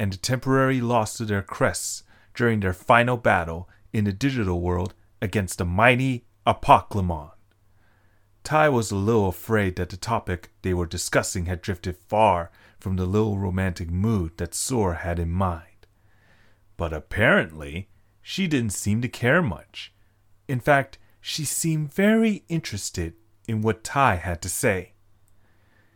[0.00, 5.58] and temporary loss to their crests during their final battle in the digital world against
[5.58, 7.32] the mighty Apocalymon.
[8.42, 12.96] Tai was a little afraid that the topic they were discussing had drifted far from
[12.96, 15.86] the little romantic mood that Sora had in mind.
[16.78, 17.90] But apparently,
[18.22, 19.92] she didn't seem to care much.
[20.48, 23.12] In fact, she seemed very interested
[23.46, 24.94] in what Tai had to say.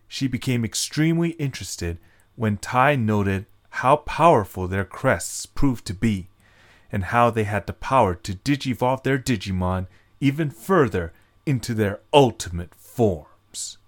[0.07, 1.99] She became extremely interested
[2.37, 3.47] when Tai noted
[3.79, 6.29] how powerful their crests proved to be,
[6.93, 9.89] and how they had the power to digivolve their Digimon
[10.21, 11.13] even further
[11.45, 13.79] into their ultimate forms.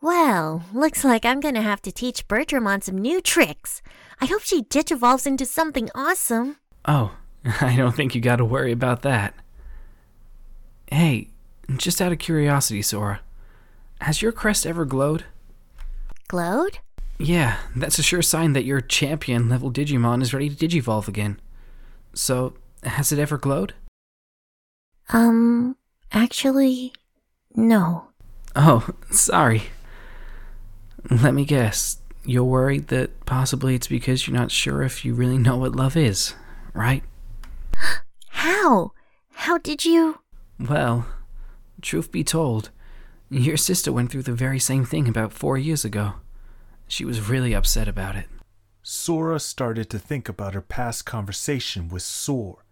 [0.00, 3.82] Well, looks like I'm gonna have to teach Bertram on some new tricks.
[4.22, 6.56] I hope she digivolves into something awesome.
[6.86, 7.14] Oh,
[7.60, 9.34] I don't think you gotta worry about that.
[10.90, 11.28] Hey,
[11.76, 13.20] just out of curiosity, Sora,
[14.00, 15.26] has your crest ever glowed?
[16.26, 16.78] Glowed?
[17.18, 21.40] Yeah, that's a sure sign that your champion level Digimon is ready to digivolve again.
[22.14, 23.74] So, has it ever glowed?
[25.08, 25.76] Um,
[26.12, 26.92] actually,
[27.54, 28.08] no.
[28.54, 29.64] Oh, sorry.
[31.10, 31.98] Let me guess.
[32.24, 35.96] You're worried that possibly it's because you're not sure if you really know what love
[35.96, 36.34] is,
[36.74, 37.04] right?
[38.28, 38.92] How?
[39.32, 40.20] How did you?
[40.58, 41.06] Well,
[41.80, 42.70] truth be told,
[43.30, 46.14] your sister went through the very same thing about four years ago.
[46.88, 48.28] She was really upset about it.
[48.82, 52.64] Sora started to think about her past conversation with Sor,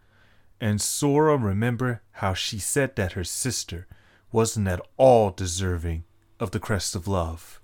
[0.60, 3.86] and Sora remembered how she said that her sister
[4.30, 6.04] wasn't at all deserving
[6.38, 7.60] of the crest of love.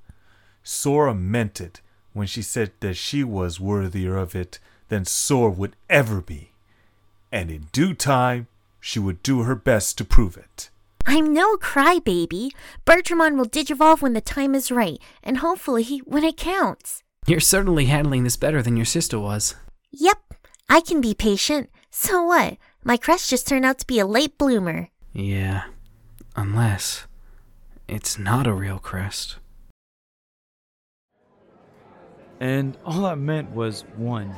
[0.62, 1.80] Sora meant it
[2.12, 4.58] when she said that she was worthier of it
[4.88, 6.50] than Sora would ever be,
[7.30, 8.48] and in due time
[8.80, 10.70] she would do her best to prove it.
[11.06, 12.50] I'm no crybaby.
[12.86, 17.02] Bertramon will digivolve when the time is right, and hopefully when it counts.
[17.26, 19.54] You're certainly handling this better than your sister was.
[19.92, 20.34] Yep,
[20.68, 21.70] I can be patient.
[21.90, 22.56] So what?
[22.84, 24.88] My crest just turned out to be a late bloomer.
[25.12, 25.64] Yeah,
[26.36, 27.06] unless
[27.88, 29.36] it's not a real crest.
[32.38, 34.34] And all that meant was one.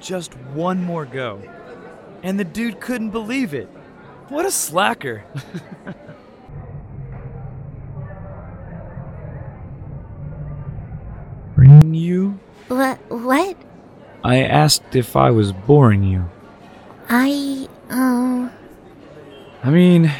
[0.00, 1.40] Just one more go.
[2.22, 3.68] And the dude couldn't believe it.
[4.28, 5.22] What a slacker.
[11.54, 12.38] Bring you?
[12.68, 12.98] What?
[13.10, 13.56] What?
[14.24, 16.30] I asked if I was boring you.
[17.08, 18.50] I, um.
[19.62, 20.10] I mean,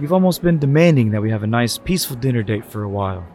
[0.00, 3.26] you've almost been demanding that we have a nice, peaceful dinner date for a while.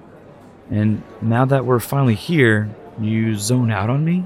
[0.72, 2.70] And now that we're finally here,
[3.00, 4.26] you zone out on me?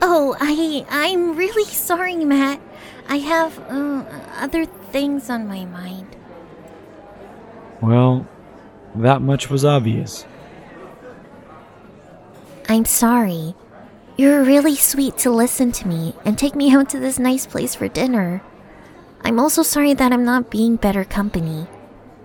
[0.00, 0.86] Oh, I.
[0.88, 2.60] I'm really sorry, Matt.
[3.08, 4.04] I have, uh,
[4.38, 6.16] other things on my mind.
[7.80, 8.26] Well,
[8.94, 10.24] that much was obvious.
[12.68, 13.54] I'm sorry.
[14.16, 17.74] You're really sweet to listen to me and take me out to this nice place
[17.74, 18.42] for dinner.
[19.22, 21.66] I'm also sorry that I'm not being better company.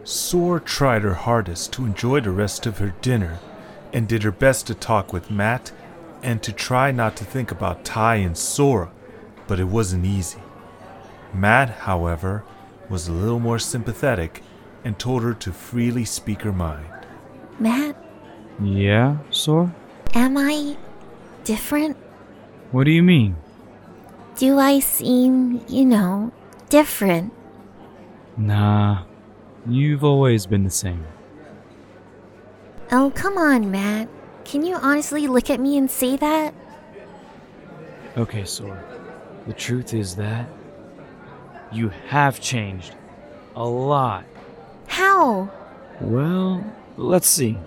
[0.03, 3.39] Sora tried her hardest to enjoy the rest of her dinner
[3.93, 5.71] and did her best to talk with Matt
[6.23, 8.91] and to try not to think about Tai and Sora,
[9.47, 10.39] but it wasn't easy.
[11.38, 12.43] Matt, however,
[12.89, 14.41] was a little more sympathetic
[14.83, 16.88] and told her to freely speak her mind.
[17.59, 17.95] Matt,
[18.61, 19.73] Yeah, Sora?
[20.15, 20.75] am I
[21.43, 21.95] different?
[22.71, 23.35] What do you mean?
[24.35, 26.31] Do I seem, you know,
[26.69, 27.33] different?
[28.35, 29.03] Nah,
[29.67, 31.05] you've always been the same.
[32.91, 34.09] Oh, come on, Matt.
[34.45, 36.53] Can you honestly look at me and say that?
[38.15, 38.81] Okay, Sora.
[39.45, 40.47] The truth is that
[41.72, 42.95] you have changed
[43.55, 44.26] a lot.
[44.88, 45.51] How?
[45.99, 46.63] Well,
[46.95, 47.57] let's see.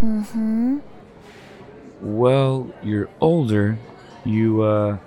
[0.00, 0.78] Mm hmm.
[2.00, 3.78] Well, you're older.
[4.24, 4.98] You, uh,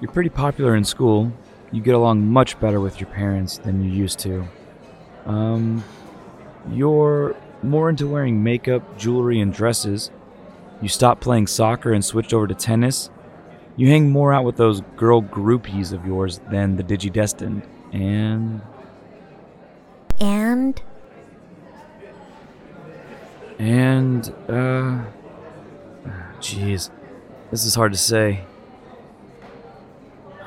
[0.00, 1.32] you're pretty popular in school.
[1.70, 4.46] You get along much better with your parents than you used to.
[5.24, 5.82] Um,
[6.70, 10.10] you're more into wearing makeup, jewelry, and dresses.
[10.82, 13.08] You stopped playing soccer and switched over to tennis.
[13.76, 17.66] You hang more out with those girl groupies of yours than the Digidestined.
[17.92, 18.60] And
[20.20, 20.80] And
[23.58, 25.04] And, uh.
[26.40, 26.90] Jeez.
[27.50, 28.44] This is hard to say.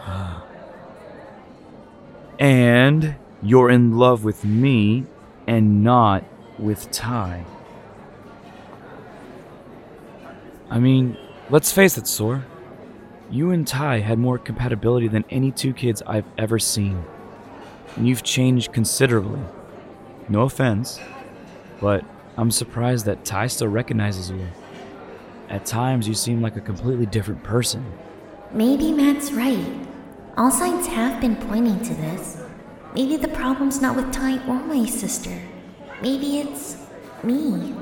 [2.39, 5.05] and you're in love with me
[5.47, 6.23] and not
[6.59, 7.45] with Tai.
[10.69, 11.17] I mean,
[11.49, 12.43] let's face it, Sor.
[13.32, 17.03] You and Tai had more compatibility than any two kids I've ever seen.
[17.95, 19.41] And you've changed considerably.
[20.30, 20.99] No offense,
[21.80, 22.03] but
[22.38, 24.47] I'm surprised that Tai still recognizes you.
[25.49, 27.86] At times, you seem like a completely different person.
[28.51, 29.88] maybe Matt's right.
[30.38, 32.41] All signs have been pointing to this.
[32.93, 35.38] Maybe the problem's not with Tai or my sister.
[36.01, 36.78] Maybe it's
[37.23, 37.73] me.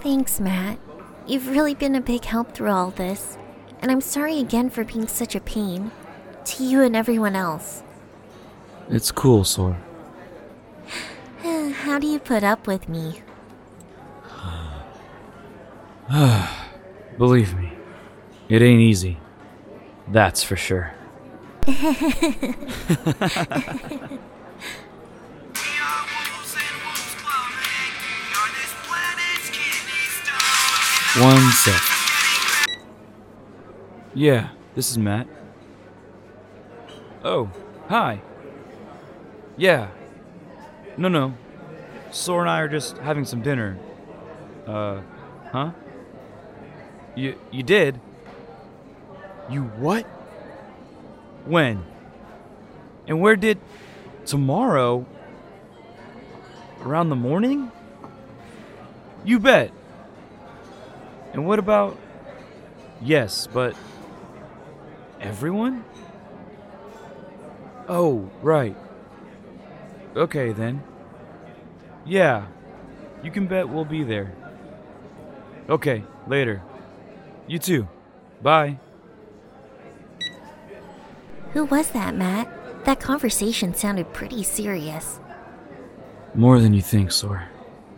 [0.00, 0.78] Thanks, Matt.
[1.26, 3.36] You've really been a big help through all this.
[3.86, 5.92] And I'm sorry again for being such a pain.
[6.46, 7.84] To you and everyone else.
[8.90, 9.76] It's cool, Sor.
[11.44, 13.22] How do you put up with me?
[17.16, 17.74] Believe me,
[18.48, 19.18] it ain't easy.
[20.08, 20.92] That's for sure.
[31.22, 31.95] One sec.
[34.16, 35.26] Yeah, this is Matt.
[37.22, 37.50] Oh,
[37.86, 38.22] hi.
[39.58, 39.90] Yeah.
[40.96, 41.34] No, no.
[42.12, 43.78] Sora and I are just having some dinner.
[44.66, 45.02] Uh,
[45.52, 45.72] huh?
[47.14, 48.00] You you did?
[49.50, 50.06] You what?
[51.44, 51.84] When?
[53.06, 53.58] And where did
[54.24, 55.04] tomorrow?
[56.80, 57.70] Around the morning?
[59.26, 59.72] You bet.
[61.34, 61.98] And what about
[63.00, 63.76] Yes, but
[65.26, 65.84] everyone?
[67.88, 68.76] Oh, right.
[70.16, 70.82] Okay then.
[72.04, 72.46] Yeah.
[73.22, 74.32] You can bet we'll be there.
[75.68, 76.62] Okay, later.
[77.46, 77.88] You too.
[78.40, 78.78] Bye.
[81.52, 82.84] Who was that, Matt?
[82.84, 85.18] That conversation sounded pretty serious.
[86.34, 87.48] More than you think, Sor.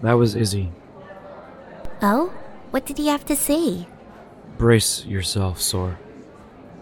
[0.02, 0.72] That was Izzy.
[2.00, 2.32] Oh?
[2.70, 3.86] What did he have to say?
[4.56, 5.98] Brace yourself, Sor.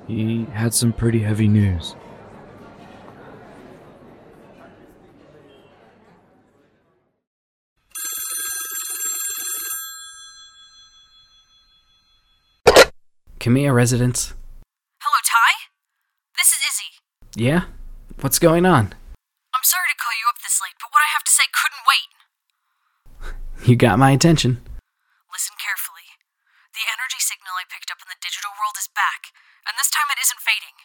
[0.07, 1.97] He had some pretty heavy news.
[13.41, 14.35] Kamiya residence.
[15.03, 15.53] Hello, Tai?
[16.39, 16.91] This is Izzy.
[17.35, 17.71] Yeah?
[18.19, 18.95] What's going on?
[19.55, 21.87] I'm sorry to call you up this late, but what I have to say couldn't
[21.87, 22.11] wait.
[23.71, 24.63] You got my attention.
[25.31, 26.07] Listen carefully.
[26.75, 29.31] The energy signal I picked up in the digital world is back,
[29.67, 30.77] and this time it isn't fading.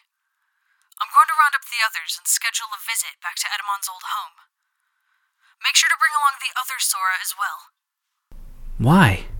[1.00, 4.06] I'm going to round up the others and schedule a visit back to Etemon's old
[4.14, 4.38] home.
[5.62, 7.70] Make sure to bring along the other Sora as well,
[8.78, 9.30] Why?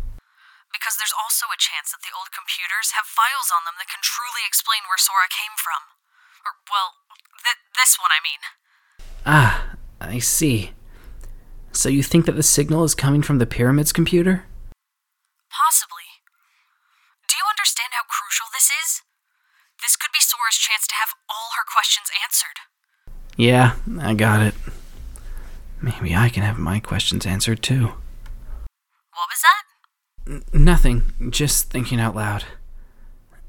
[0.71, 4.01] because there's also a chance that the old computers have files on them that can
[4.03, 5.83] truly explain where Sora came from.
[6.47, 6.97] Or, well,
[7.45, 8.41] th- this one, I mean.
[9.27, 10.73] Ah, I see.
[11.71, 14.47] So you think that the signal is coming from the pyramid's computer?
[15.53, 16.09] Possibly.
[17.29, 19.03] Do you understand how crucial this is?
[19.83, 22.59] This could be Sora's chance to have all her questions answered.
[23.37, 24.55] Yeah, I got it.
[25.81, 27.87] Maybe I can have my questions answered too.
[29.15, 29.65] What was that?
[30.33, 32.45] N- nothing, just thinking out loud.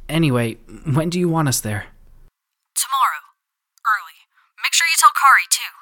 [0.09, 0.55] Anyway,
[0.91, 1.85] when do you want us there?
[2.75, 3.23] Tomorrow.
[3.85, 4.25] Early.
[4.63, 5.73] Make sure you tell Kari, too.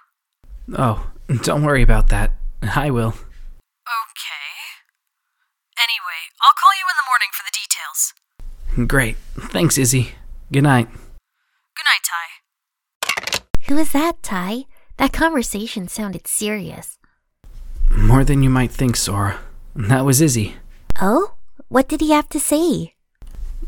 [0.77, 1.11] Oh,
[1.43, 2.31] don't worry about that.
[2.61, 3.09] I will.
[3.09, 4.51] Okay.
[5.77, 8.13] Anyway, I'll call you in the morning for the details.
[8.87, 9.17] Great.
[9.51, 10.15] Thanks, Izzy.
[10.51, 10.89] Good night.
[10.89, 13.41] Good night, Tai.
[13.69, 14.65] Who is that, Tai?
[14.97, 16.97] That conversation sounded serious.
[17.89, 19.39] More than you might think, Sora.
[19.75, 20.55] That was Izzy.
[20.99, 21.35] Oh?
[21.69, 22.95] What did he have to say?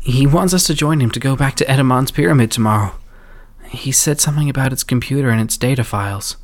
[0.02, 2.92] He wants us to join him to go back to Etemon's pyramid tomorrow.
[3.66, 6.36] He said something about its computer and its data files.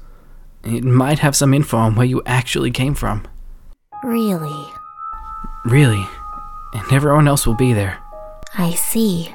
[0.65, 3.29] It might have some info on where you actually came from.
[4.03, 4.67] Really?
[5.67, 6.07] Really.
[6.73, 7.99] And everyone else will be there.
[8.57, 9.35] I see.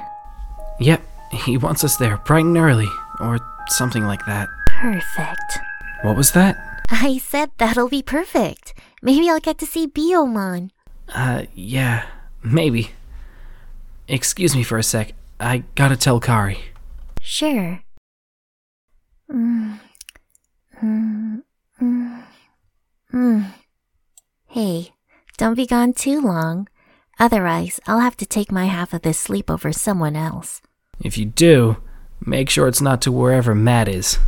[0.80, 1.02] Yep,
[1.32, 2.88] he wants us there bright and early,
[3.20, 4.48] or something like that.
[4.66, 5.58] Perfect.
[6.02, 6.84] What was that?
[6.90, 8.74] I said that'll be perfect.
[9.02, 10.70] Maybe I'll get to see Biyomon.
[11.08, 12.04] Uh, yeah,
[12.42, 12.90] maybe.
[14.08, 15.12] Excuse me for a sec.
[15.40, 16.58] I gotta tell Kari.
[17.20, 17.80] Sure.
[19.30, 19.80] Mm.
[20.82, 21.42] Mm.
[21.82, 22.22] Mm.
[23.12, 23.52] Mm.
[24.46, 24.92] Hey,
[25.36, 26.68] don't be gone too long.
[27.18, 30.60] Otherwise, I'll have to take my half of this sleep over someone else.
[31.00, 31.78] If you do,
[32.24, 34.18] make sure it's not to wherever Matt is.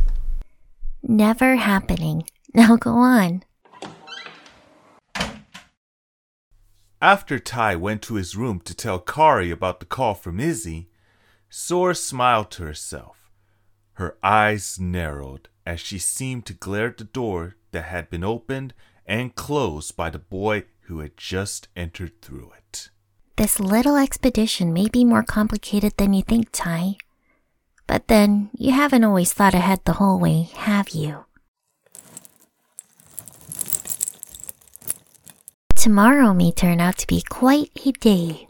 [1.03, 2.23] Never happening.
[2.51, 3.43] Now go on.
[6.99, 10.89] After Tai went to his room to tell Kari about the call from Izzy,
[11.47, 13.29] Sora smiled to herself.
[13.93, 18.73] Her eyes narrowed as she seemed to glare at the door that had been opened
[19.05, 22.89] and closed by the boy who had just entered through it.
[23.37, 26.95] This little expedition may be more complicated than you think, Tai.
[27.85, 31.25] But then, you haven't always thought ahead the whole way, have you?
[35.75, 38.47] Tomorrow may turn out to be quite a day.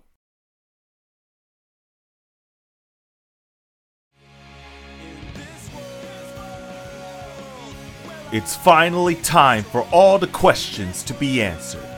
[8.32, 11.89] It's finally time for all the questions to be answered.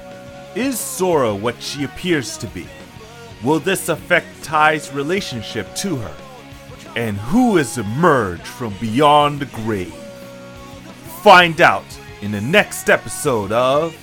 [0.56, 2.68] Is Sora what she appears to be?
[3.42, 6.16] Will this affect Tai's relationship to her?
[6.98, 9.94] And who has emerged from beyond the grave?
[11.24, 11.86] Find out
[12.22, 13.96] in the next episode of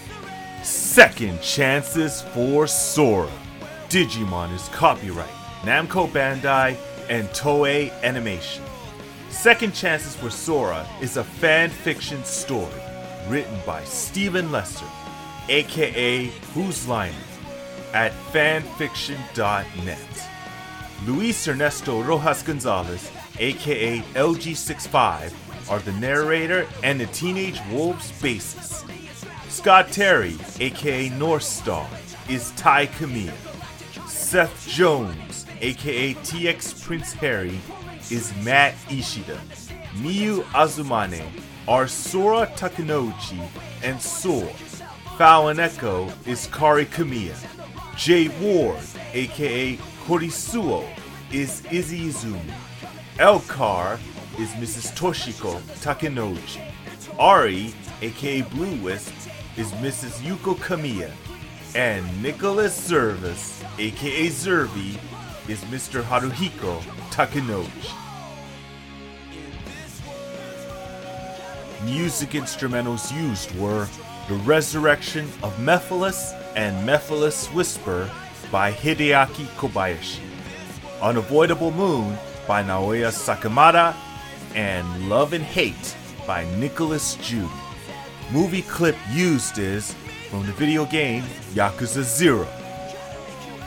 [0.63, 3.31] Second Chances for Sora.
[3.91, 5.29] Digimon is copyright
[5.63, 6.77] Namco Bandai
[7.11, 8.65] and Toei Animation.
[9.29, 12.81] Second Chances for Sora is a fan fiction story
[13.29, 14.87] written by Stephen Lesser,
[15.49, 19.99] aka Whose Line It, at fanfiction.net.
[21.07, 25.33] Luis Ernesto Rojas Gonzalez, aka LG65,
[25.71, 28.85] are the narrator and the Teenage Wolves bassist.
[29.49, 31.87] Scott Terry, aka Northstar,
[32.29, 33.33] is Tai Kamiya.
[34.07, 37.59] Seth Jones, aka TX Prince Harry,
[38.11, 39.39] is Matt Ishida.
[39.97, 41.25] Miu Azumane
[41.67, 43.41] are Sora Takenouchi
[43.83, 44.49] and Sor.
[45.19, 47.35] Falon Echo is Kari Kamiya.
[47.97, 48.79] Jay Ward,
[49.13, 50.89] aka Korisuoh,
[51.33, 52.53] is Izzy Izumi.
[53.17, 53.99] LCarr
[54.39, 54.97] is Mrs.
[54.97, 56.61] Toshiko Takenouchi.
[57.19, 59.13] Ari, aka Blue Wisp,
[59.57, 60.21] is Mrs.
[60.21, 61.11] Yuuko Kamiya.
[61.75, 65.01] And Nicholas Zervis, aka Zervii,
[65.49, 66.01] is Mr.
[66.01, 67.93] Haruhiko Takenouchi.
[71.85, 73.89] Music instrumentals used were
[74.29, 78.11] The Resurrection of Mephiles and Mephiles Whisper
[78.53, 80.21] by Hideaki Kobayashi,
[81.01, 83.95] Unavoidable Moon by Naoya Sakamata,
[84.55, 87.51] and Love and Hate by Nicolas Jeudy.
[88.31, 89.95] Movie clip used is
[90.29, 91.23] from the video game
[91.55, 92.47] Yakuza 0.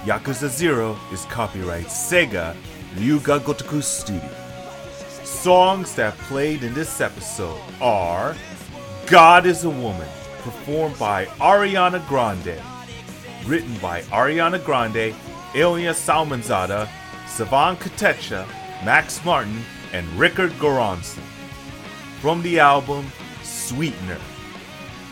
[0.05, 2.55] Yakuza 0 is copyright Sega
[2.97, 4.29] Ryu Ga Gotoku Studio.
[5.23, 8.35] Songs that played in this episode are
[9.07, 10.07] God is a Woman,
[10.41, 12.61] performed by Ariana Grande,
[13.45, 15.15] written by Ariana Grande,
[15.55, 16.87] Ilya Salmanzadeh,
[17.27, 18.47] Savan Kotecha,
[18.83, 19.61] Max Martin,
[19.93, 21.23] and Rickard Göransson.
[22.21, 23.11] From the album
[23.43, 24.19] Sweetener.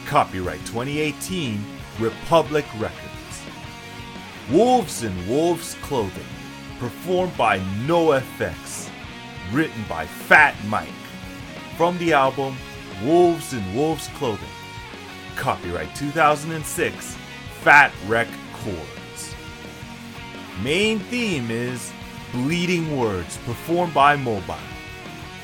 [0.06, 1.64] Copyright 2018,
[2.00, 3.42] Republic Records.
[4.52, 6.26] Wolves in Wolves Clothing,
[6.80, 8.90] performed by NoFX,
[9.52, 10.88] written by Fat Mike.
[11.78, 12.56] From the album
[13.04, 14.59] Wolves in Wolves Clothing.
[15.40, 17.16] Copyright 2006,
[17.62, 19.36] Fat Wreck Chords.
[20.62, 21.94] Main theme is
[22.34, 24.56] Bleeding Words, performed by Mobile.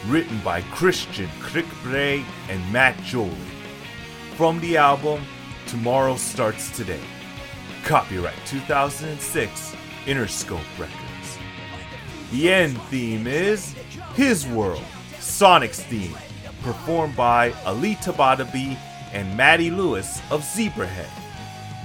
[0.07, 3.31] Written by Christian Crickbray and Matt Jolie.
[4.35, 5.23] From the album
[5.65, 7.03] Tomorrow Starts Today.
[7.85, 9.75] Copyright 2006,
[10.05, 11.37] Interscope Records.
[12.33, 13.71] The end theme is
[14.15, 14.83] His World,
[15.21, 16.17] Sonic's theme,
[16.63, 18.77] performed by Ali Tabatabaee
[19.16, 21.09] and Matty Lewis of Zebrahead.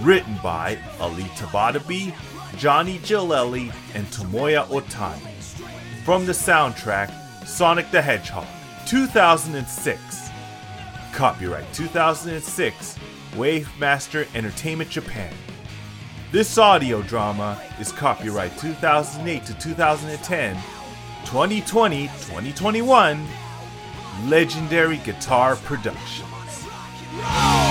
[0.03, 2.13] Written by Ali Tabatabaee,
[2.57, 5.21] Johnny Gillelli, and Tomoya Ohtani.
[6.05, 7.11] From the soundtrack
[7.47, 8.47] Sonic the Hedgehog,
[8.87, 10.31] 2006.
[11.13, 12.99] Copyright 2006,
[13.33, 15.33] Wavemaster Entertainment Japan.
[16.33, 20.57] This audio drama is copyright 2008 to 2010,
[21.27, 23.27] 2020, 2021,
[24.27, 25.57] Legendary Guitar
[27.13, 27.70] Roll!